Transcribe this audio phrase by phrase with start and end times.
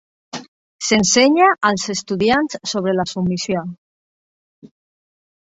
[0.85, 3.63] S'ensenya als estudiants sobre la submissió.